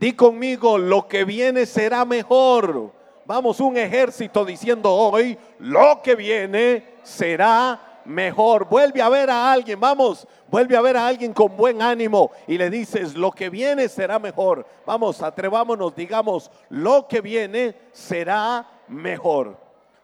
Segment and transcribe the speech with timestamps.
[0.00, 2.90] Di conmigo, lo que viene será mejor.
[3.26, 8.66] Vamos, un ejército diciendo hoy, lo que viene será mejor.
[8.66, 12.56] Vuelve a ver a alguien, vamos, vuelve a ver a alguien con buen ánimo y
[12.56, 14.66] le dices, lo que viene será mejor.
[14.86, 19.58] Vamos, atrevámonos, digamos, lo que viene será mejor.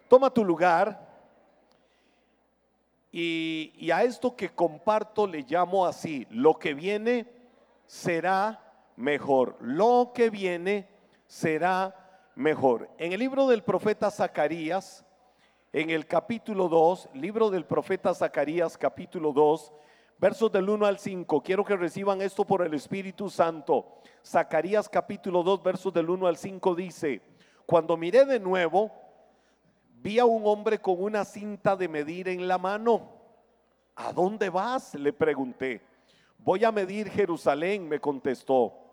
[0.09, 1.09] Toma tu lugar
[3.11, 7.27] y, y a esto que comparto le llamo así, lo que viene
[7.87, 8.66] será
[8.97, 9.57] mejor.
[9.61, 10.89] Lo que viene
[11.27, 11.95] será
[12.35, 12.91] mejor.
[12.99, 15.05] En el libro del profeta Zacarías,
[15.73, 19.73] en el capítulo 2, libro del profeta Zacarías, capítulo 2,
[20.19, 21.43] versos del 1 al 5.
[21.43, 23.99] Quiero que reciban esto por el Espíritu Santo.
[24.25, 27.21] Zacarías capítulo 2, versos del 1 al 5 dice,
[27.67, 28.91] cuando miré de nuevo,
[30.03, 33.11] vi a un hombre con una cinta de medir en la mano.
[33.97, 34.95] ¿A dónde vas?
[34.95, 35.81] Le pregunté.
[36.39, 38.86] Voy a medir Jerusalén, me contestó,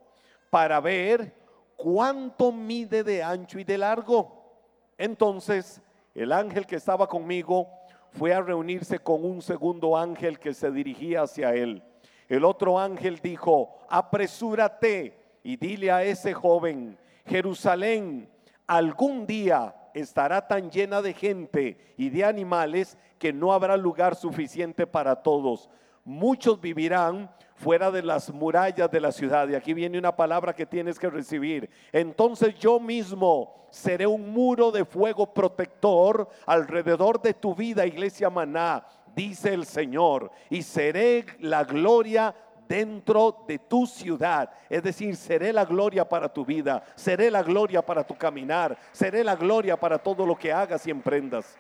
[0.54, 1.34] para ver
[1.76, 4.54] ¿cuánto mide de ancho y de largo?
[5.00, 5.82] Entonces
[6.14, 7.68] el ángel que estaba conmigo
[8.12, 11.82] fue a reunirse con un segundo ángel que se dirigía hacia él.
[12.30, 18.30] El otro ángel dijo, apresúrate y dile a ese joven, Jerusalén
[18.68, 24.86] algún día estará tan llena de gente y de animales que no habrá lugar suficiente
[24.86, 25.72] para todos.
[26.06, 29.48] Muchos vivirán fuera de las murallas de la ciudad.
[29.48, 31.70] Y aquí viene una palabra que tienes que recibir.
[31.92, 38.86] Entonces yo mismo seré un muro de fuego protector alrededor de tu vida, iglesia maná,
[39.16, 40.32] dice el Señor.
[40.50, 42.36] Y seré la gloria
[42.68, 44.50] dentro de tu ciudad.
[44.70, 49.24] Es decir, seré la gloria para tu vida, seré la gloria para tu caminar, seré
[49.24, 51.58] la gloria para todo lo que hagas y emprendas.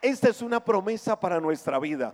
[0.00, 2.12] Esta es una promesa para nuestra vida.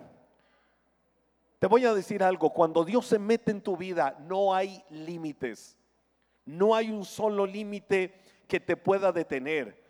[1.59, 5.77] Te voy a decir algo, cuando Dios se mete en tu vida no hay límites,
[6.45, 8.15] no hay un solo límite
[8.47, 9.83] que te pueda detener.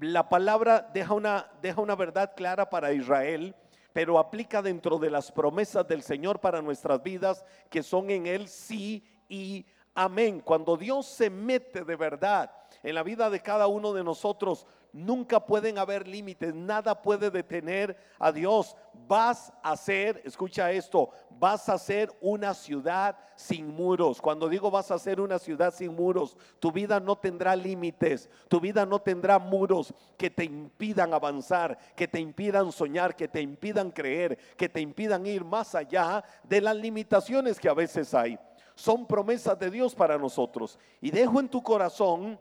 [0.00, 3.54] La palabra deja una, deja una verdad clara para Israel,
[3.92, 8.48] pero aplica dentro de las promesas del Señor para nuestras vidas, que son en Él
[8.48, 9.64] sí y
[9.94, 10.40] amén.
[10.40, 12.50] Cuando Dios se mete de verdad
[12.84, 17.96] en la vida de cada uno de nosotros, Nunca pueden haber límites, nada puede detener
[18.16, 18.76] a Dios.
[19.08, 24.22] Vas a ser, escucha esto, vas a ser una ciudad sin muros.
[24.22, 28.60] Cuando digo vas a ser una ciudad sin muros, tu vida no tendrá límites, tu
[28.60, 33.90] vida no tendrá muros que te impidan avanzar, que te impidan soñar, que te impidan
[33.90, 38.38] creer, que te impidan ir más allá de las limitaciones que a veces hay.
[38.76, 40.78] Son promesas de Dios para nosotros.
[41.00, 42.38] Y dejo en tu corazón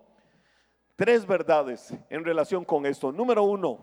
[0.95, 3.11] Tres verdades en relación con esto.
[3.11, 3.79] Número uno,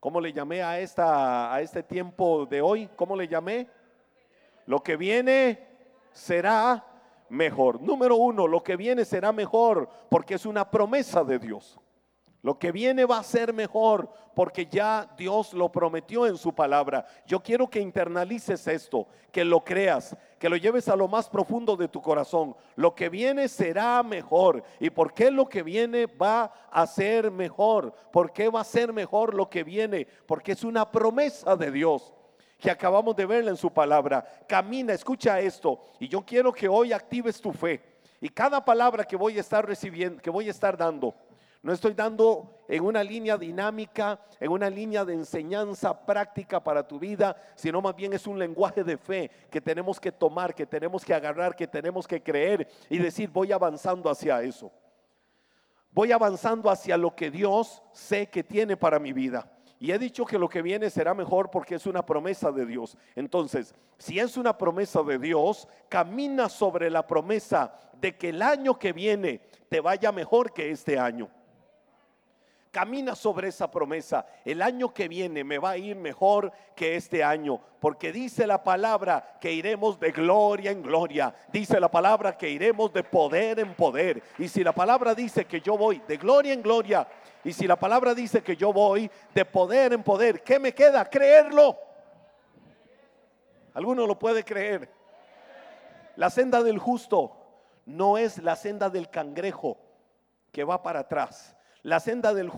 [0.00, 2.88] ¿cómo le llamé a, esta, a este tiempo de hoy?
[2.96, 3.68] ¿Cómo le llamé?
[4.64, 5.66] Lo que viene
[6.10, 6.84] será
[7.28, 7.82] mejor.
[7.82, 11.78] Número uno, lo que viene será mejor porque es una promesa de Dios.
[12.42, 17.04] Lo que viene va a ser mejor porque ya Dios lo prometió en su palabra.
[17.26, 21.76] Yo quiero que internalices esto, que lo creas, que lo lleves a lo más profundo
[21.76, 22.54] de tu corazón.
[22.76, 24.62] Lo que viene será mejor.
[24.78, 27.92] ¿Y por qué lo que viene va a ser mejor?
[28.12, 30.06] ¿Por qué va a ser mejor lo que viene?
[30.26, 32.12] Porque es una promesa de Dios
[32.60, 34.24] que acabamos de verla en su palabra.
[34.46, 35.80] Camina, escucha esto.
[35.98, 37.82] Y yo quiero que hoy actives tu fe.
[38.20, 41.14] Y cada palabra que voy a estar recibiendo, que voy a estar dando,
[41.68, 46.98] no estoy dando en una línea dinámica, en una línea de enseñanza práctica para tu
[46.98, 51.04] vida, sino más bien es un lenguaje de fe que tenemos que tomar, que tenemos
[51.04, 54.72] que agarrar, que tenemos que creer y decir, voy avanzando hacia eso.
[55.90, 59.52] Voy avanzando hacia lo que Dios sé que tiene para mi vida.
[59.78, 62.96] Y he dicho que lo que viene será mejor porque es una promesa de Dios.
[63.14, 68.78] Entonces, si es una promesa de Dios, camina sobre la promesa de que el año
[68.78, 71.28] que viene te vaya mejor que este año.
[72.78, 74.24] Camina sobre esa promesa.
[74.44, 78.62] El año que viene me va a ir mejor que este año, porque dice la
[78.62, 81.34] palabra que iremos de gloria en gloria.
[81.52, 84.22] Dice la palabra que iremos de poder en poder.
[84.38, 87.08] Y si la palabra dice que yo voy de gloria en gloria,
[87.42, 91.04] y si la palabra dice que yo voy de poder en poder, ¿qué me queda?
[91.04, 91.76] Creerlo.
[93.74, 94.88] ¿Alguno lo puede creer?
[96.14, 97.32] La senda del justo
[97.86, 99.78] no es la senda del cangrejo
[100.52, 101.56] que va para atrás.
[101.82, 102.50] La senda del,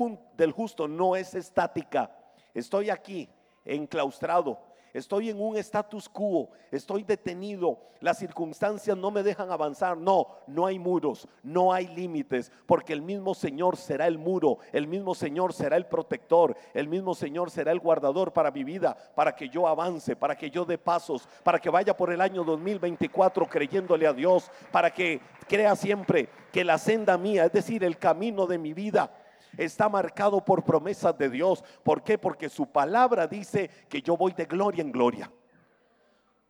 [0.52, 2.11] justo no es estática.
[2.55, 3.28] Estoy aquí,
[3.64, 4.69] enclaustrado.
[4.93, 9.97] Estoy en un status quo, estoy detenido, las circunstancias no me dejan avanzar.
[9.97, 14.87] No, no hay muros, no hay límites, porque el mismo Señor será el muro, el
[14.87, 19.37] mismo Señor será el protector, el mismo Señor será el guardador para mi vida, para
[19.37, 23.47] que yo avance, para que yo dé pasos, para que vaya por el año 2024
[23.47, 28.47] creyéndole a Dios, para que crea siempre que la senda mía, es decir, el camino
[28.47, 29.11] de mi vida,
[29.56, 31.64] está marcado por promesas de Dios.
[31.82, 32.19] ¿Por qué?
[32.19, 35.31] Porque su palabra dice que yo voy de gloria en gloria.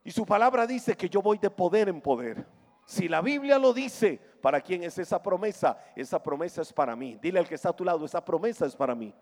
[0.04, 2.46] Y su palabra dice que yo voy de poder en poder.
[2.86, 5.78] Si la Biblia lo dice, ¿para quién es esa promesa?
[5.94, 7.18] Esa promesa es para mí.
[7.20, 9.14] Dile al que está a tu lado, esa promesa es para mí.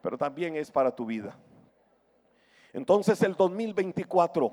[0.00, 1.36] Pero también es para tu vida.
[2.72, 4.52] Entonces el 2024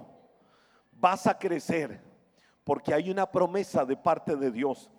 [0.94, 2.02] vas a crecer
[2.64, 4.90] porque hay una promesa de parte de Dios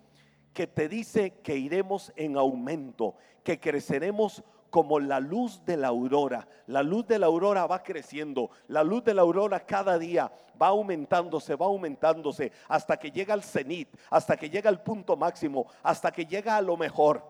[0.55, 6.47] que te dice que iremos en aumento, que creceremos como la luz de la aurora.
[6.67, 10.67] La luz de la aurora va creciendo, la luz de la aurora cada día va
[10.67, 16.09] aumentándose, va aumentándose hasta que llega al cenit, hasta que llega al punto máximo, hasta
[16.09, 17.21] que llega a lo mejor.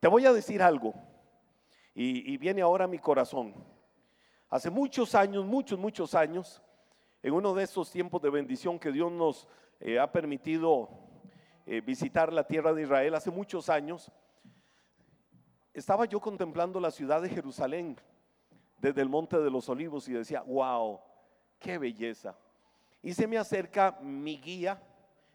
[0.00, 0.92] Te voy a decir algo,
[1.94, 3.54] y, viene ahora mi corazón.
[4.48, 6.60] Hace muchos años, muchos, muchos años,
[7.22, 9.46] en uno de esos tiempos de bendición que Dios nos
[9.78, 11.09] eh, ha permitido
[11.72, 14.10] eh, visitar la tierra de Israel hace muchos años,
[15.72, 17.96] estaba yo contemplando la ciudad de Jerusalén
[18.78, 20.98] desde el Monte de los Olivos y decía, wow,
[21.60, 22.36] qué belleza.
[23.04, 24.82] Y se me acerca mi guía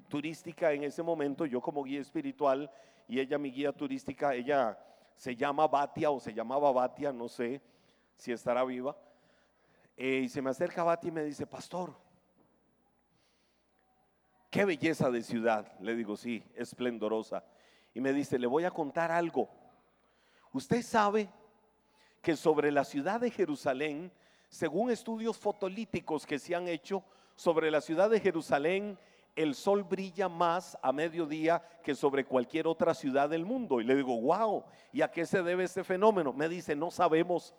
[0.10, 2.70] turística en ese momento, yo como guía espiritual
[3.08, 4.78] y ella mi guía turística, ella
[5.16, 7.62] se llama Batia o se llamaba Batia, no sé
[8.18, 8.94] si estará viva.
[9.96, 11.96] Eh, y se me acerca Batia y me dice, pastor,
[14.56, 15.70] Qué belleza de ciudad.
[15.82, 17.44] Le digo, sí, esplendorosa.
[17.94, 19.50] Y me dice, le voy a contar algo.
[20.54, 21.28] Usted sabe
[22.22, 24.14] que sobre la ciudad de Jerusalén,
[24.48, 27.04] según estudios fotolíticos que se han hecho,
[27.36, 28.98] sobre la ciudad de Jerusalén,
[29.36, 33.82] el sol brilla más a mediodía que sobre cualquier otra ciudad del mundo.
[33.82, 34.64] Y le digo, wow,
[34.94, 36.32] ¿y a qué se debe ese fenómeno?
[36.32, 37.54] Me dice, no sabemos.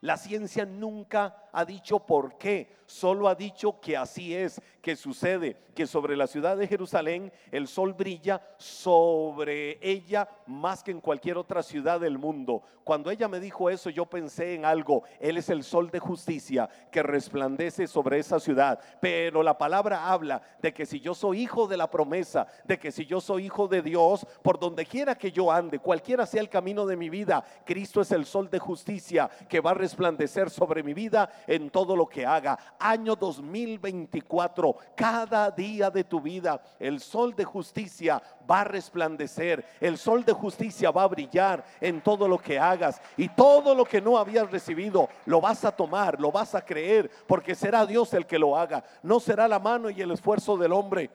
[0.00, 5.56] La ciencia nunca ha dicho por qué, solo ha dicho que así es, que sucede,
[5.74, 11.36] que sobre la ciudad de Jerusalén el sol brilla sobre ella más que en cualquier
[11.36, 12.62] otra ciudad del mundo.
[12.84, 16.70] Cuando ella me dijo eso, yo pensé en algo, Él es el sol de justicia
[16.90, 18.80] que resplandece sobre esa ciudad.
[19.00, 22.90] Pero la palabra habla de que si yo soy hijo de la promesa, de que
[22.90, 26.48] si yo soy hijo de Dios, por donde quiera que yo ande, cualquiera sea el
[26.48, 30.82] camino de mi vida, Cristo es el sol de justicia que va a resplandecer sobre
[30.82, 32.58] mi vida en todo lo que haga.
[32.78, 39.96] Año 2024, cada día de tu vida, el sol de justicia va a resplandecer, el
[39.96, 44.02] sol de justicia va a brillar en todo lo que hagas y todo lo que
[44.02, 48.26] no habías recibido lo vas a tomar, lo vas a creer, porque será Dios el
[48.26, 51.10] que lo haga, no será la mano y el esfuerzo del hombre.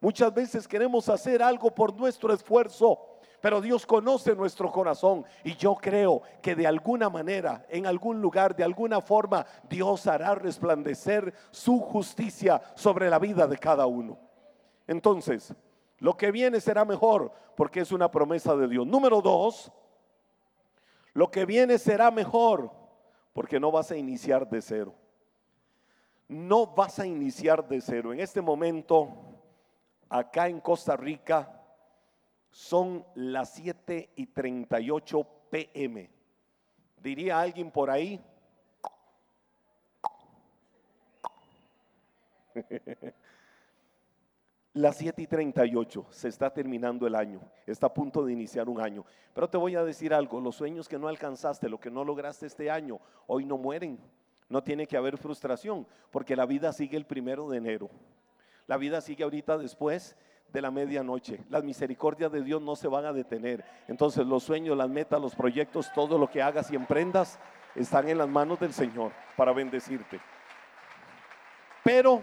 [0.00, 5.74] Muchas veces queremos hacer algo por nuestro esfuerzo pero Dios conoce nuestro corazón y yo
[5.74, 11.80] creo que de alguna manera, en algún lugar, de alguna forma, Dios hará resplandecer su
[11.80, 14.18] justicia sobre la vida de cada uno.
[14.86, 15.54] Entonces,
[15.98, 18.86] lo que viene será mejor porque es una promesa de Dios.
[18.86, 19.72] Número dos,
[21.12, 22.70] lo que viene será mejor
[23.32, 24.94] porque no vas a iniciar de cero.
[26.28, 28.12] No vas a iniciar de cero.
[28.12, 29.08] En este momento,
[30.08, 31.55] acá en Costa Rica,
[32.56, 36.10] son las 7 y 38 pm.
[36.96, 38.18] Diría alguien por ahí.
[44.72, 48.80] Las 7 y 38, se está terminando el año, está a punto de iniciar un
[48.80, 49.04] año.
[49.34, 52.46] Pero te voy a decir algo, los sueños que no alcanzaste, lo que no lograste
[52.46, 53.98] este año, hoy no mueren.
[54.48, 57.90] No tiene que haber frustración, porque la vida sigue el primero de enero.
[58.66, 60.16] La vida sigue ahorita después
[60.52, 61.40] de la medianoche.
[61.50, 63.64] Las misericordias de Dios no se van a detener.
[63.88, 67.38] Entonces los sueños, las metas, los proyectos, todo lo que hagas y emprendas
[67.74, 70.20] están en las manos del Señor para bendecirte.
[71.84, 72.22] Pero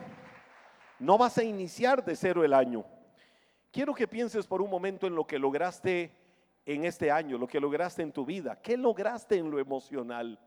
[1.00, 2.86] no vas a iniciar de cero el año.
[3.72, 6.12] Quiero que pienses por un momento en lo que lograste
[6.66, 8.60] en este año, lo que lograste en tu vida.
[8.62, 10.40] ¿Qué lograste en lo emocional?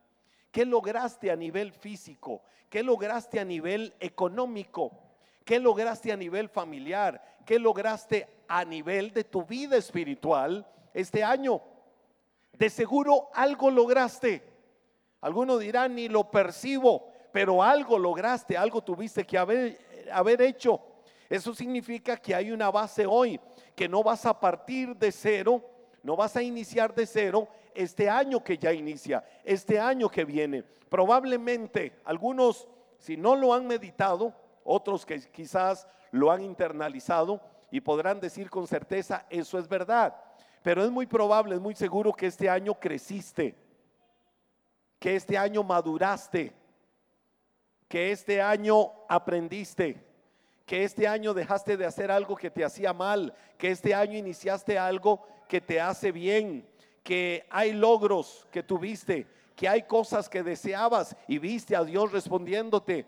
[0.51, 2.43] ¿Qué lograste a nivel físico?
[2.71, 5.06] ¿Qué lograste a nivel económico?
[5.47, 7.23] ¿Qué lograste a nivel familiar?
[7.47, 11.63] ¿Qué lograste a nivel de tu vida espiritual este año?
[12.53, 14.43] De seguro algo lograste.
[15.21, 19.79] Algunos dirán, ni lo percibo, pero algo lograste, algo tuviste que haber,
[20.11, 20.81] haber hecho.
[21.29, 23.39] Eso significa que hay una base hoy,
[23.77, 25.63] que no vas a partir de cero,
[26.03, 30.65] no vas a iniciar de cero este año que ya inicia, este año que viene.
[30.89, 34.35] Probablemente algunos, si no lo han meditado,
[34.67, 40.15] otros que quizás lo han internalizado y podrán decir con certeza, eso es verdad.
[40.63, 43.55] Pero es muy probable, es muy seguro que este año creciste,
[44.99, 46.53] que este año maduraste,
[47.89, 50.05] que este año aprendiste,
[50.65, 54.79] que este año dejaste de hacer algo que te hacía mal, que este año iniciaste
[54.79, 56.69] algo que te hace bien,
[57.05, 63.07] que hay logros que tuviste, que hay cosas que deseabas y viste a Dios respondiéndote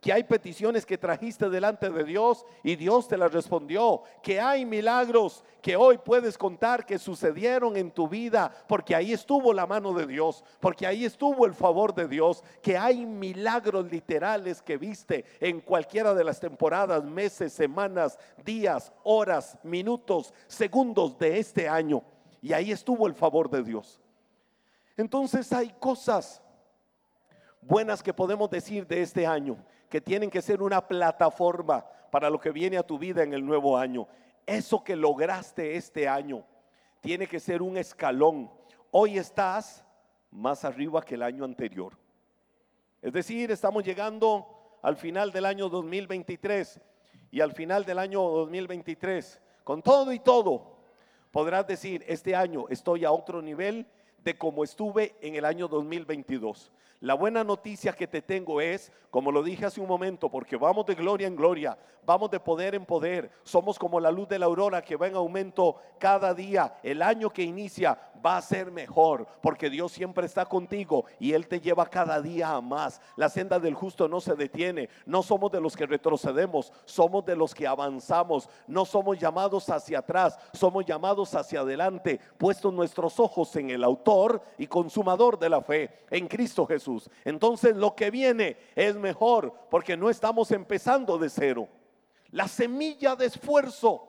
[0.00, 4.66] que hay peticiones que trajiste delante de Dios y Dios te las respondió, que hay
[4.66, 9.94] milagros que hoy puedes contar que sucedieron en tu vida, porque ahí estuvo la mano
[9.94, 15.24] de Dios, porque ahí estuvo el favor de Dios, que hay milagros literales que viste
[15.40, 22.02] en cualquiera de las temporadas, meses, semanas, días, horas, minutos, segundos de este año.
[22.42, 23.98] Y ahí estuvo el favor de Dios.
[24.94, 26.42] Entonces hay cosas
[27.62, 29.56] buenas que podemos decir de este año
[29.88, 33.44] que tienen que ser una plataforma para lo que viene a tu vida en el
[33.44, 34.08] nuevo año.
[34.44, 36.44] Eso que lograste este año
[37.00, 38.50] tiene que ser un escalón.
[38.90, 39.84] Hoy estás
[40.30, 41.96] más arriba que el año anterior.
[43.02, 46.80] Es decir, estamos llegando al final del año 2023
[47.30, 50.78] y al final del año 2023, con todo y todo,
[51.30, 53.86] podrás decir, este año estoy a otro nivel
[54.22, 56.72] de como estuve en el año 2022.
[57.00, 60.86] La buena noticia que te tengo es, como lo dije hace un momento, porque vamos
[60.86, 61.76] de gloria en gloria,
[62.06, 65.16] vamos de poder en poder, somos como la luz de la aurora que va en
[65.16, 66.78] aumento cada día.
[66.82, 71.48] El año que inicia va a ser mejor, porque Dios siempre está contigo y Él
[71.48, 73.00] te lleva cada día a más.
[73.16, 77.36] La senda del justo no se detiene, no somos de los que retrocedemos, somos de
[77.36, 83.54] los que avanzamos, no somos llamados hacia atrás, somos llamados hacia adelante, puestos nuestros ojos
[83.56, 86.85] en el autor y consumador de la fe, en Cristo Jesús.
[87.24, 91.68] Entonces lo que viene es mejor porque no estamos empezando de cero.
[92.30, 94.02] La semilla de esfuerzo,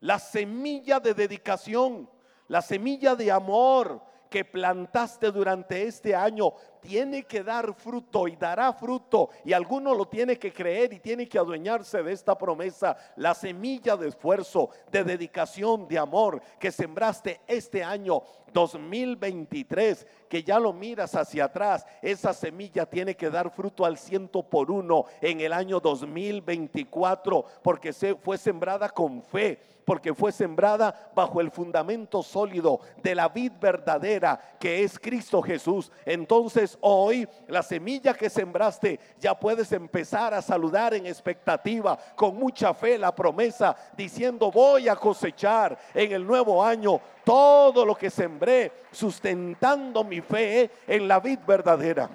[0.00, 2.08] la semilla de dedicación,
[2.48, 4.02] la semilla de amor
[4.34, 10.08] que plantaste durante este año tiene que dar fruto y dará fruto y alguno lo
[10.08, 15.04] tiene que creer y tiene que adueñarse de esta promesa, la semilla de esfuerzo, de
[15.04, 22.34] dedicación, de amor que sembraste este año 2023, que ya lo miras hacia atrás, esa
[22.34, 28.16] semilla tiene que dar fruto al ciento por uno en el año 2024, porque se
[28.16, 34.56] fue sembrada con fe, porque fue sembrada bajo el fundamento sólido de la vid verdadera
[34.58, 35.90] que es Cristo Jesús.
[36.04, 42.74] Entonces hoy la semilla que sembraste ya puedes empezar a saludar en expectativa, con mucha
[42.74, 48.72] fe la promesa, diciendo voy a cosechar en el nuevo año todo lo que sembré,
[48.90, 52.10] sustentando mi fe en la vid verdadera.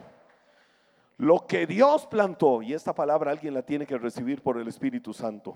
[1.18, 5.14] Lo que Dios plantó, y esta palabra alguien la tiene que recibir por el Espíritu
[5.14, 5.54] Santo,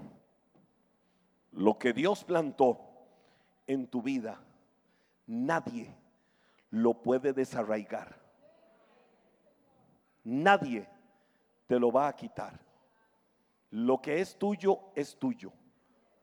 [1.54, 2.80] lo que Dios plantó
[3.68, 4.40] en tu vida,
[5.28, 5.96] nadie
[6.70, 8.22] lo puede desarraigar.
[10.24, 10.88] Nadie
[11.68, 12.60] te lo va a quitar.
[13.70, 15.52] Lo que es tuyo es tuyo,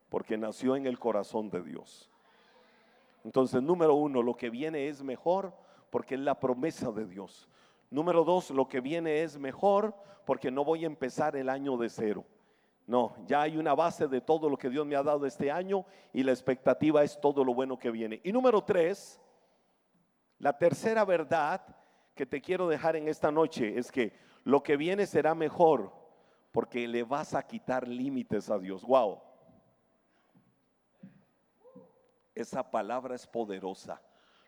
[0.08, 2.10] porque nació en el corazón de Dios.
[3.24, 5.54] Entonces, número uno, lo que viene es mejor
[5.90, 7.48] porque es la promesa de Dios.
[7.90, 9.94] Número dos, lo que viene es mejor
[10.24, 12.24] porque no voy a empezar el año de cero.
[12.86, 15.84] No, ya hay una base de todo lo que Dios me ha dado este año
[16.12, 18.20] y la expectativa es todo lo bueno que viene.
[18.24, 19.20] Y número tres,
[20.38, 21.62] la tercera verdad
[22.14, 24.12] que te quiero dejar en esta noche es que
[24.44, 25.92] lo que viene será mejor
[26.52, 28.82] porque le vas a quitar límites a Dios.
[28.82, 29.20] Wow.
[32.34, 34.02] Esa palabra es poderosa.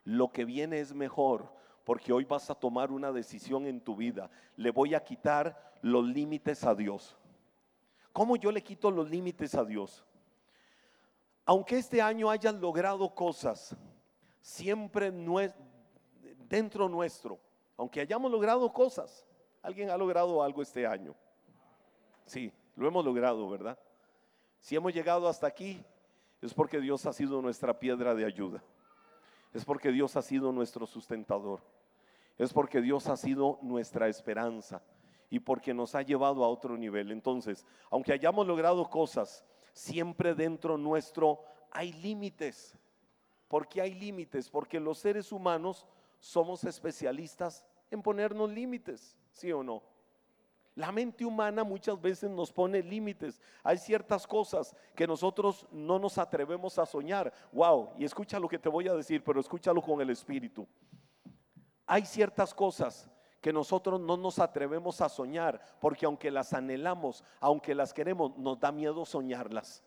[0.05, 1.53] Lo que viene es mejor
[1.85, 4.31] porque hoy vas a tomar una decisión en tu vida.
[4.57, 7.17] Le voy a quitar los límites a Dios.
[8.13, 10.05] ¿Cómo yo le quito los límites a Dios?
[11.45, 13.77] Aunque este año hayas logrado cosas,
[14.41, 15.53] siempre no es
[16.49, 17.41] dentro nuestro
[17.77, 19.27] aunque hayamos logrado cosas,
[19.61, 21.17] alguien ha logrado algo este año.
[22.27, 23.77] Sí, lo hemos logrado, ¿verdad?
[24.61, 25.85] Si hemos llegado hasta aquí,
[26.41, 28.63] es porque Dios ha sido nuestra piedra de ayuda.
[29.53, 31.61] Es porque Dios ha sido nuestro sustentador.
[32.39, 34.81] Es porque Dios ha sido nuestra esperanza
[35.33, 37.11] y porque nos ha llevado a otro nivel.
[37.11, 42.77] Entonces, aunque hayamos logrado cosas, siempre dentro nuestro hay límites.
[43.49, 44.51] ¿Por qué hay límites?
[44.51, 45.87] Porque los seres humanos
[46.21, 49.83] somos especialistas en ponernos límites, ¿sí o no?
[50.75, 53.41] La mente humana muchas veces nos pone límites.
[53.63, 57.33] Hay ciertas cosas que nosotros no nos atrevemos a soñar.
[57.53, 60.69] Wow, y escucha lo que te voy a decir, pero escúchalo con el espíritu.
[61.87, 63.09] Hay ciertas cosas
[63.43, 68.59] que nosotros no nos atrevemos a soñar, porque aunque las anhelamos, aunque las queremos, nos
[68.61, 69.83] da miedo soñarlas.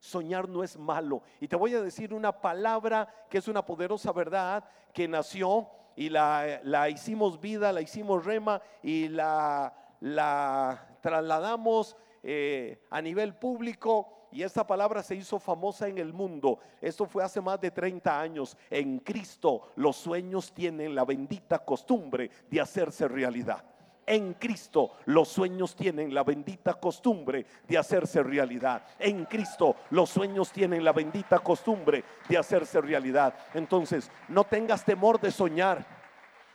[0.00, 1.22] Soñar no es malo.
[1.40, 6.08] Y te voy a decir una palabra que es una poderosa verdad que nació y
[6.08, 14.42] la, hicimos vida, la hicimos rema y la, la trasladamos eh, a nivel público y
[14.42, 16.58] esta palabra se hizo famosa en el mundo.
[16.80, 18.56] Esto fue hace más de 30 años.
[18.70, 23.64] En Cristo los sueños tienen la bendita costumbre de hacerse realidad.
[24.06, 28.84] En Cristo los sueños tienen la bendita costumbre de hacerse realidad.
[28.98, 33.34] En Cristo los sueños tienen la bendita costumbre de hacerse realidad.
[33.54, 35.86] Entonces, no tengas temor de soñar.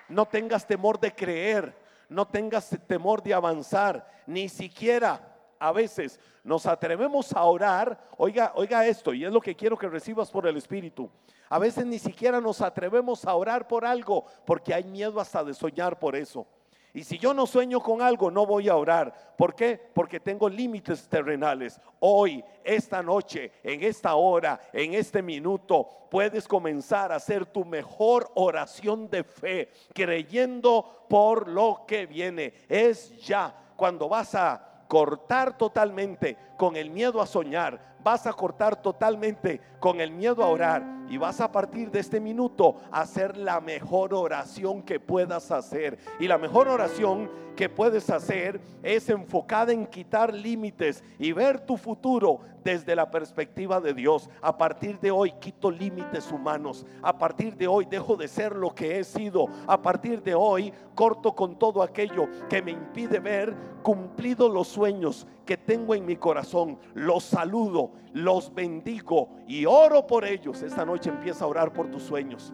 [0.09, 1.75] No tengas temor de creer.
[2.09, 4.05] No tengas temor de avanzar.
[4.27, 5.34] Ni siquiera
[5.67, 9.89] a veces nos atrevemos a orar, oiga, oiga esto, y es lo que quiero que
[9.89, 11.09] recibas por el Espíritu.
[11.49, 15.55] A veces ni siquiera nos atrevemos a orar por algo porque hay miedo hasta de
[15.55, 16.45] soñar por eso.
[16.93, 19.33] Y si yo no sueño con algo, no voy a orar.
[19.37, 19.77] ¿Por qué?
[19.93, 21.81] Porque tengo límites terrenales.
[21.99, 28.31] Hoy, esta noche, en esta hora, en este minuto, puedes comenzar a hacer tu mejor
[28.35, 32.53] oración de fe, creyendo por lo que viene.
[32.69, 38.79] Es ya cuando vas a cortar totalmente con el miedo a soñar, vas a cortar
[38.83, 43.35] totalmente con el miedo a orar y vas a partir de este minuto a hacer
[43.35, 45.97] la mejor oración que puedas hacer.
[46.19, 51.77] Y la mejor oración que puedes hacer es enfocada en quitar límites y ver tu
[51.77, 54.29] futuro desde la perspectiva de Dios.
[54.41, 56.85] A partir de hoy quito límites humanos.
[57.01, 59.47] A partir de hoy dejo de ser lo que he sido.
[59.67, 65.27] A partir de hoy corto con todo aquello que me impide ver cumplido los sueños
[65.45, 66.79] que tengo en mi corazón.
[66.95, 70.61] Los saludo, los bendigo y oro por ellos.
[70.61, 72.53] Esta noche empieza a orar por tus sueños.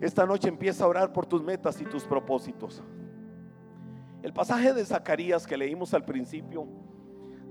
[0.00, 2.82] Esta noche empieza a orar por tus metas y tus propósitos.
[4.22, 6.66] El pasaje de Zacarías que leímos al principio,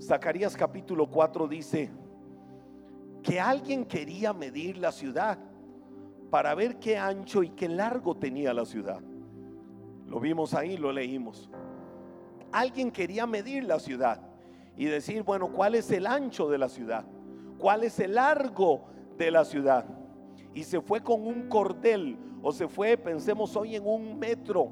[0.00, 1.90] Zacarías capítulo 4 dice
[3.22, 5.38] que alguien quería medir la ciudad
[6.30, 9.00] para ver qué ancho y qué largo tenía la ciudad.
[10.06, 11.50] Lo vimos ahí, lo leímos.
[12.52, 14.20] Alguien quería medir la ciudad
[14.76, 17.04] y decir, bueno, ¿cuál es el ancho de la ciudad?
[17.58, 18.84] ¿Cuál es el largo
[19.16, 19.86] de la ciudad?
[20.54, 24.70] Y se fue con un cordel o se fue, pensemos hoy, en un metro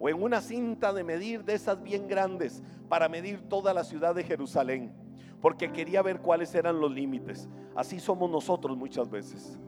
[0.00, 4.14] o en una cinta de medir de esas bien grandes para medir toda la ciudad
[4.14, 4.92] de Jerusalén,
[5.40, 7.48] porque quería ver cuáles eran los límites.
[7.74, 9.58] Así somos nosotros muchas veces.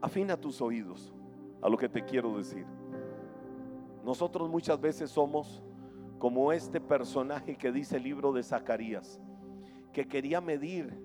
[0.00, 1.14] Afina tus oídos
[1.62, 2.66] a lo que te quiero decir.
[4.04, 5.62] Nosotros muchas veces somos
[6.24, 9.20] como este personaje que dice el libro de Zacarías,
[9.92, 10.98] que quería medir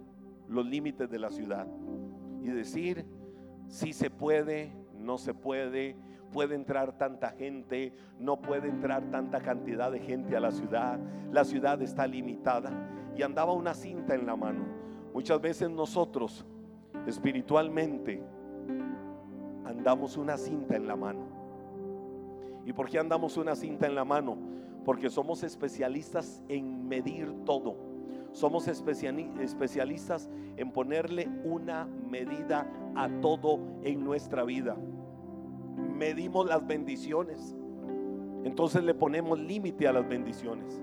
[0.47, 1.67] los límites de la ciudad
[2.41, 3.05] y decir
[3.67, 5.97] si se puede, no se puede,
[6.31, 10.97] puede entrar tanta gente, no puede entrar tanta cantidad de gente a la ciudad,
[11.33, 12.71] la ciudad está limitada
[13.13, 14.63] y andaba una cinta en la mano.
[15.13, 16.45] Muchas veces nosotros
[17.05, 18.23] espiritualmente
[19.65, 21.27] andamos una cinta en la mano.
[22.65, 24.59] ¿Y por qué andamos una cinta en la mano?
[24.89, 27.75] Porque somos especialistas en medir todo.
[28.31, 34.75] Somos especialistas en ponerle una medida a todo en nuestra vida.
[35.95, 37.55] Medimos las bendiciones.
[38.43, 40.81] Entonces le ponemos límite a las bendiciones.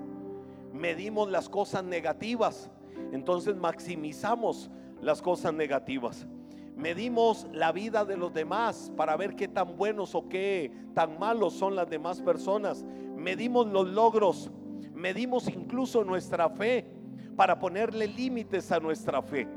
[0.73, 2.71] Medimos las cosas negativas.
[3.11, 4.71] Entonces maximizamos
[5.03, 6.29] las cosas negativas.
[6.77, 11.55] Medimos la vida de los demás para ver qué tan buenos o qué tan malos
[11.55, 12.85] son las demás personas.
[13.27, 14.53] Medimos los logros.
[14.95, 16.87] Medimos incluso nuestra fe
[17.35, 19.49] para ponerle límites a nuestra fe.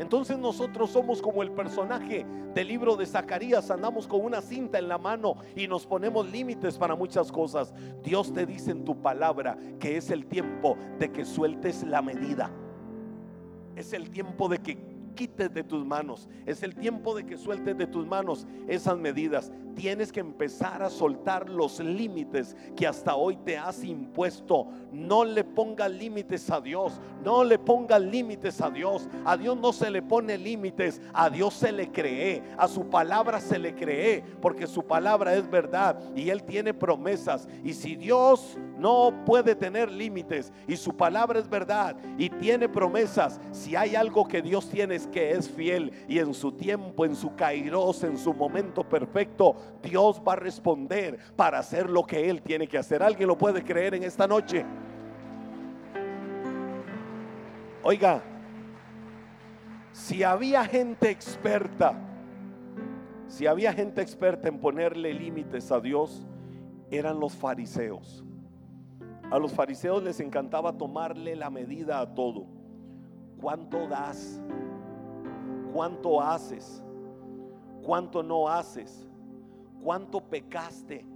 [0.00, 4.88] Entonces nosotros somos como el personaje del libro de Zacarías, andamos con una cinta en
[4.88, 7.72] la mano y nos ponemos límites para muchas cosas.
[8.02, 12.50] Dios te dice en tu palabra que es el tiempo de que sueltes la medida.
[13.76, 16.28] Es el tiempo de que quites de tus manos.
[16.46, 19.52] Es el tiempo de que sueltes de tus manos esas medidas.
[19.74, 24.68] Tienes que empezar a soltar los límites que hasta hoy te has impuesto.
[24.92, 27.00] No le pongas límites a Dios.
[27.24, 29.08] No le pongas límites a Dios.
[29.24, 31.00] A Dios no se le pone límites.
[31.14, 32.42] A Dios se le cree.
[32.58, 34.22] A su palabra se le cree.
[34.40, 35.98] Porque su palabra es verdad.
[36.14, 37.48] Y Él tiene promesas.
[37.64, 43.40] Y si Dios no puede tener límites y su palabra es verdad y tiene promesas.
[43.52, 47.14] Si hay algo que Dios tiene es que es fiel y en su tiempo, en
[47.14, 52.42] su kairos, en su momento perfecto, Dios va a responder para hacer lo que Él
[52.42, 53.04] tiene que hacer.
[53.04, 54.66] ¿Alguien lo puede creer en esta noche?
[57.84, 58.20] Oiga,
[59.92, 61.94] si había gente experta,
[63.28, 66.26] si había gente experta en ponerle límites a Dios,
[66.90, 68.24] eran los fariseos.
[69.32, 72.44] A los fariseos les encantaba tomarle la medida a todo.
[73.40, 74.42] ¿Cuánto das?
[75.72, 76.84] ¿Cuánto haces?
[77.82, 79.08] ¿Cuánto no haces?
[79.82, 81.06] ¿Cuánto pecaste?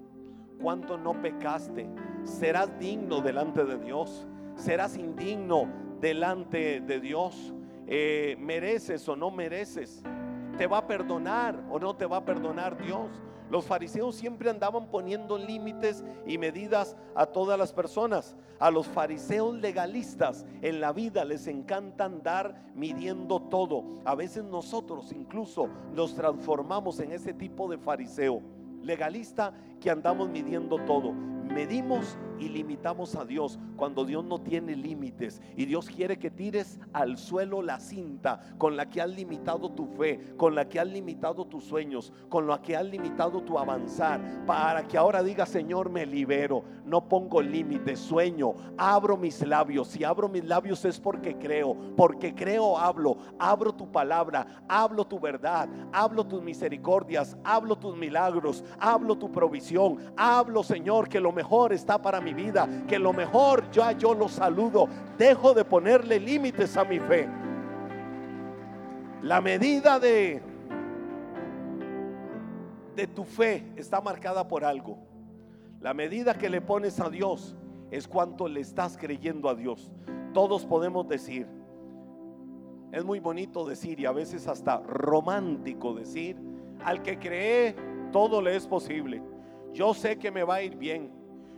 [0.59, 1.90] ¿Cuánto no pecaste?
[2.24, 4.26] ¿Serás digno delante de Dios?
[4.55, 5.68] ¿Serás indigno
[6.00, 7.52] delante de Dios?
[7.87, 10.02] Eh, ¿Mereces o no mereces?
[10.57, 13.11] ¿Te va a perdonar o no te va a perdonar Dios?
[13.50, 18.37] Los fariseos siempre andaban poniendo límites y medidas a todas las personas.
[18.59, 23.85] A los fariseos legalistas en la vida les encanta andar midiendo todo.
[24.04, 28.42] A veces nosotros incluso nos transformamos en ese tipo de fariseo
[28.82, 31.12] legalista que andamos midiendo todo
[31.56, 35.40] medimos y limitamos a Dios cuando Dios no tiene límites.
[35.57, 39.87] Y Dios quiere que tires al suelo la cinta con la que has limitado tu
[39.87, 44.20] fe, con la que has limitado tus sueños, con la que has limitado tu avanzar,
[44.46, 50.05] para que ahora diga Señor me libero, no pongo límites, sueño, abro mis labios, si
[50.05, 55.68] abro mis labios es porque creo, porque creo hablo, abro tu palabra, hablo tu verdad,
[55.92, 62.01] hablo tus misericordias, hablo tus milagros, hablo tu provisión, hablo Señor que lo mejor está
[62.01, 64.89] para mi vida, que lo mejor ya yo lo saludo.
[65.17, 67.29] Dejo de ponerle límites a mi fe.
[69.23, 70.43] La medida de
[72.97, 74.99] de tu fe está marcada por algo.
[75.81, 77.55] La medida que le pones a Dios
[77.91, 79.93] es cuánto le estás creyendo a Dios.
[80.33, 81.47] Todos podemos decir,
[82.91, 86.37] es muy bonito decir y a veces hasta romántico decir,
[86.85, 87.77] al que cree
[88.11, 89.23] todo le es posible.
[89.73, 91.11] Yo sé que me va a ir bien.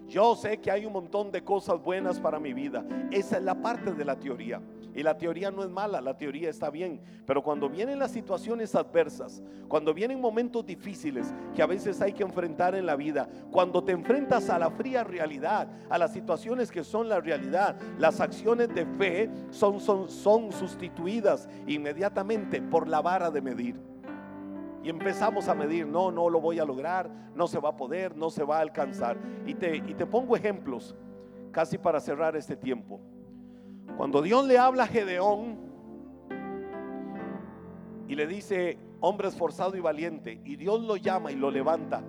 [0.09, 2.83] Yo sé que hay un montón de cosas buenas para mi vida.
[3.11, 4.61] Esa es la parte de la teoría.
[4.95, 7.03] Y la teoría no es mala, la teoría está bien.
[7.27, 12.23] Pero cuando vienen las situaciones adversas, cuando vienen momentos difíciles que a veces hay que
[12.23, 16.85] enfrentar en la vida, cuando te enfrentas a la fría realidad, a las situaciones que
[16.85, 23.31] son la realidad, las acciones de fe son, son, son sustituidas inmediatamente por la vara
[23.31, 23.98] de medir.
[24.83, 28.17] Y empezamos a medir, no, no lo voy a lograr, no se va a poder,
[28.17, 29.19] no se va a alcanzar.
[29.47, 30.95] Y te, y te pongo ejemplos
[31.51, 33.01] casi para cerrar este tiempo.
[33.97, 35.59] Cuando Dios le habla a Gedeón
[38.07, 42.03] y le dice, hombre esforzado y valiente, y Dios lo llama y lo levanta,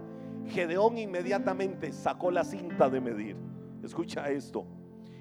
[0.48, 3.36] Gedeón inmediatamente sacó la cinta de medir.
[3.84, 4.66] Escucha esto.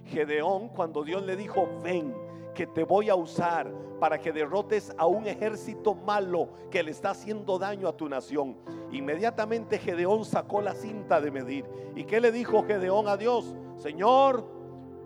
[0.04, 2.14] Gedeón, cuando Dios le dijo, ven,
[2.54, 7.10] que te voy a usar para que derrotes a un ejército malo que le está
[7.10, 8.56] haciendo daño a tu nación.
[8.92, 11.64] Inmediatamente Gedeón sacó la cinta de medir.
[11.94, 13.56] ¿Y qué le dijo Gedeón a Dios?
[13.76, 14.44] Señor,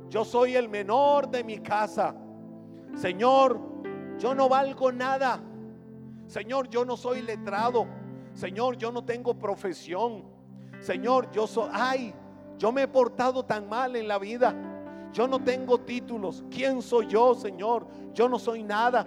[0.09, 2.15] yo soy el menor de mi casa.
[2.95, 3.59] Señor,
[4.19, 5.43] yo no valgo nada.
[6.27, 7.87] Señor, yo no soy letrado.
[8.35, 10.25] Señor, yo no tengo profesión.
[10.81, 12.15] Señor, yo soy, ay,
[12.59, 14.55] yo me he portado tan mal en la vida.
[15.13, 16.45] Yo no tengo títulos.
[16.51, 17.87] ¿Quién soy yo, Señor?
[18.15, 19.07] Yo no soy nada.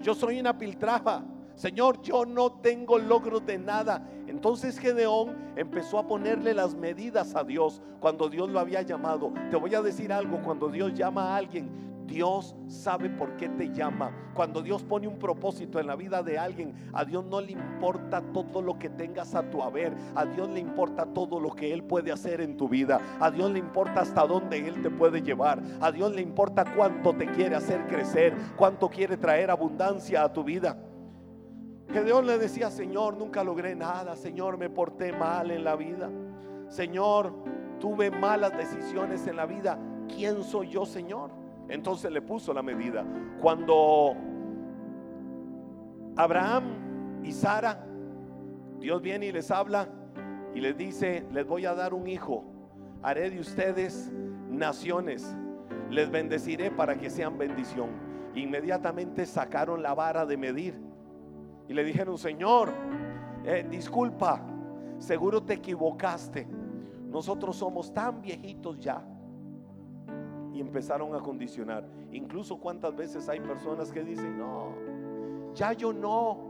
[0.00, 1.22] Yo soy una piltrafa.
[1.54, 4.06] Señor, yo no tengo logros de nada.
[4.26, 9.32] Entonces Gedeón empezó a ponerle las medidas a Dios cuando Dios lo había llamado.
[9.50, 11.70] Te voy a decir algo, cuando Dios llama a alguien,
[12.06, 14.12] Dios sabe por qué te llama.
[14.34, 18.22] Cuando Dios pone un propósito en la vida de alguien, a Dios no le importa
[18.32, 19.94] todo lo que tengas a tu haber.
[20.14, 23.00] A Dios le importa todo lo que Él puede hacer en tu vida.
[23.20, 25.62] A Dios le importa hasta dónde Él te puede llevar.
[25.80, 30.44] A Dios le importa cuánto te quiere hacer crecer, cuánto quiere traer abundancia a tu
[30.44, 30.78] vida.
[31.92, 34.16] Que Dios le decía, Señor, nunca logré nada.
[34.16, 36.10] Señor, me porté mal en la vida.
[36.68, 37.32] Señor,
[37.80, 39.78] tuve malas decisiones en la vida.
[40.08, 41.45] ¿Quién soy yo, Señor?
[41.68, 43.04] Entonces le puso la medida.
[43.40, 44.14] Cuando
[46.16, 47.84] Abraham y Sara,
[48.78, 49.88] Dios viene y les habla
[50.54, 52.44] y les dice, les voy a dar un hijo,
[53.02, 54.12] haré de ustedes
[54.48, 55.36] naciones,
[55.90, 57.90] les bendeciré para que sean bendición.
[58.34, 60.80] Inmediatamente sacaron la vara de medir
[61.68, 62.70] y le dijeron, Señor,
[63.44, 64.40] eh, disculpa,
[64.98, 66.46] seguro te equivocaste.
[67.08, 69.02] Nosotros somos tan viejitos ya
[70.56, 71.86] y empezaron a condicionar.
[72.12, 74.72] Incluso cuántas veces hay personas que dicen, no,
[75.54, 76.48] ya yo no,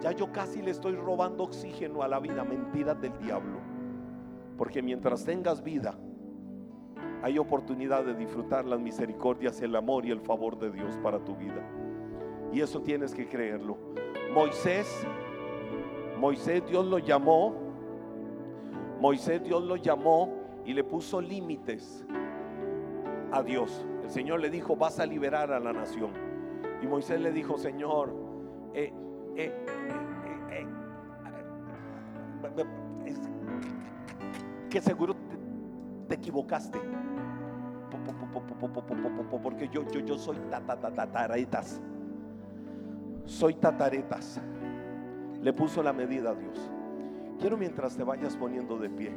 [0.00, 3.58] ya yo casi le estoy robando oxígeno a la vida, mentiras del diablo.
[4.56, 5.96] Porque mientras tengas vida,
[7.22, 11.36] hay oportunidad de disfrutar las misericordias, el amor y el favor de Dios para tu
[11.36, 11.62] vida.
[12.52, 13.76] Y eso tienes que creerlo.
[14.34, 15.06] Moisés,
[16.18, 17.54] Moisés Dios lo llamó,
[19.00, 20.34] Moisés Dios lo llamó
[20.64, 22.04] y le puso límites
[23.32, 23.86] a Dios.
[24.02, 26.10] El Señor le dijo, vas a liberar a la nación.
[26.82, 28.14] Y Moisés le dijo, Señor,
[28.74, 28.92] eh,
[29.36, 29.52] eh,
[30.50, 30.66] eh,
[34.70, 35.14] que seguro
[36.08, 36.78] te, equivocaste.
[39.42, 41.80] Porque yo, yo, yo soy tataretas.
[43.24, 44.40] Soy tataretas.
[45.42, 46.70] Le puso la medida a Dios.
[47.38, 49.12] Quiero mientras te vayas poniendo de pie,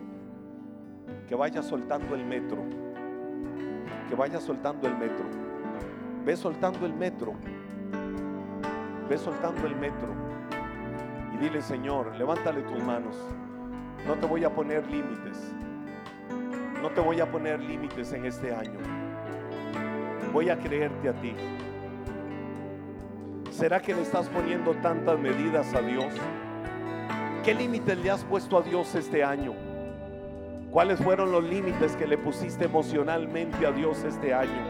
[1.27, 2.63] que vayas soltando el metro.
[4.11, 5.23] Que vayas soltando el metro.
[6.25, 7.33] Ve soltando el metro.
[9.07, 10.09] Ve soltando el metro.
[11.33, 13.15] Y dile, Señor, levántale tus manos.
[14.05, 15.55] No te voy a poner límites.
[16.81, 18.79] No te voy a poner límites en este año.
[20.33, 21.33] Voy a creerte a ti.
[23.49, 26.13] ¿Será que le estás poniendo tantas medidas a Dios?
[27.45, 29.70] ¿Qué límites le has puesto a Dios este año?
[30.71, 34.63] ¿Cuáles fueron los límites que le pusiste emocionalmente a Dios este año?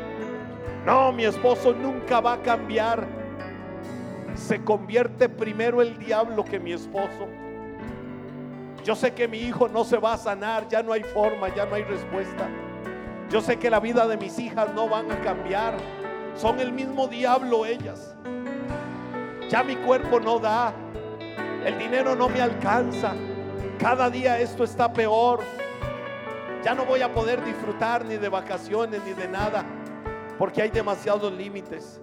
[0.83, 3.05] No, mi esposo nunca va a cambiar.
[4.33, 7.27] Se convierte primero el diablo que mi esposo.
[8.83, 11.67] Yo sé que mi hijo no se va a sanar, ya no hay forma, ya
[11.67, 12.49] no hay respuesta.
[13.29, 15.75] Yo sé que la vida de mis hijas no van a cambiar.
[16.35, 18.15] Son el mismo diablo ellas.
[19.49, 20.73] Ya mi cuerpo no da.
[21.63, 23.13] El dinero no me alcanza.
[23.77, 25.41] Cada día esto está peor.
[26.63, 29.65] Ya no voy a poder disfrutar ni de vacaciones ni de nada.
[30.37, 31.99] Porque hay demasiados límites.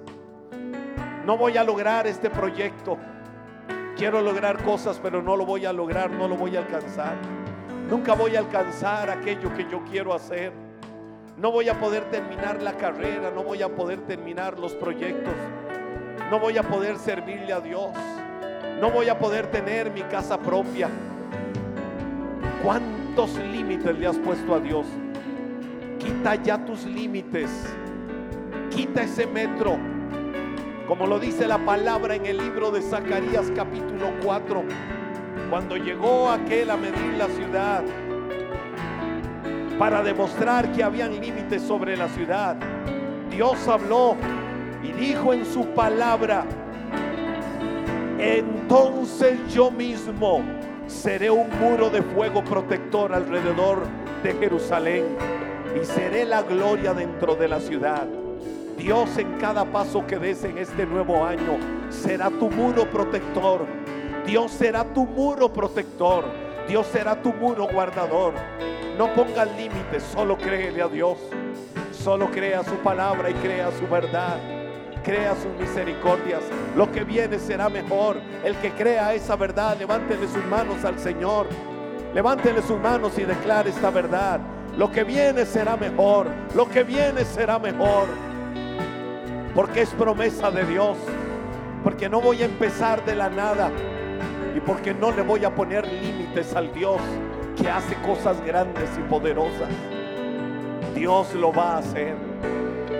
[1.24, 2.98] No voy a lograr este proyecto.
[3.96, 7.16] Quiero lograr cosas, pero no lo voy a lograr, no lo voy a alcanzar.
[7.88, 10.52] Nunca voy a alcanzar aquello que yo quiero hacer.
[11.36, 15.34] No voy a poder terminar la carrera, no voy a poder terminar los proyectos.
[16.30, 17.90] No voy a poder servirle a Dios.
[18.80, 20.88] No voy a poder tener mi casa propia.
[23.18, 24.86] ¿Cuántos límites le has puesto a Dios?
[25.98, 27.50] Quita ya tus límites.
[28.70, 29.76] Quita ese metro
[30.86, 34.62] como lo dice la palabra en el libro de Zacarías capítulo 4,
[35.50, 37.82] cuando llegó aquel a medir la ciudad
[39.80, 42.56] para demostrar que habían límites sobre la ciudad,
[43.32, 44.14] Dios habló
[44.84, 46.44] y dijo en su palabra,
[48.20, 50.57] entonces yo mismo
[50.88, 53.82] seré un muro de fuego protector alrededor
[54.22, 55.04] de Jerusalén
[55.80, 58.06] y seré la gloria dentro de la ciudad.
[58.76, 61.58] Dios en cada paso que des en este nuevo año
[61.90, 63.66] será tu muro protector.
[64.26, 66.24] Dios será tu muro protector.
[66.66, 68.34] Dios será tu muro guardador.
[68.96, 71.18] No pongas límites, solo créele a Dios.
[71.92, 74.57] Solo crea su palabra y crea su verdad.
[75.02, 76.42] Crea sus misericordias.
[76.76, 78.20] Lo que viene será mejor.
[78.44, 81.46] El que crea esa verdad, levántele sus manos al Señor.
[82.14, 84.40] Levántele sus manos y declare esta verdad.
[84.76, 86.26] Lo que viene será mejor.
[86.54, 88.06] Lo que viene será mejor
[89.58, 90.96] porque es promesa de Dios,
[91.82, 93.72] porque no voy a empezar de la nada
[94.54, 97.00] y porque no le voy a poner límites al Dios
[97.60, 99.68] que hace cosas grandes y poderosas.
[100.94, 102.14] Dios lo va a hacer.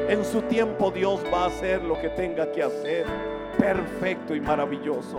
[0.08, 3.04] En su tiempo Dios va a hacer lo que tenga que hacer.
[3.58, 5.18] Perfecto y maravilloso.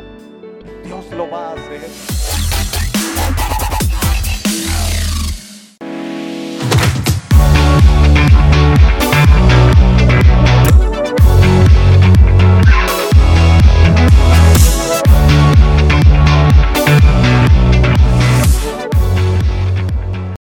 [0.84, 2.29] Dios lo va a hacer.